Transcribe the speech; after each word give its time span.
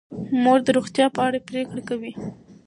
مور 0.43 0.59
د 0.65 0.67
روغتیا 0.77 1.05
په 1.15 1.19
اړه 1.27 1.39
پریکړې 1.47 1.81
کوي. 1.89 2.11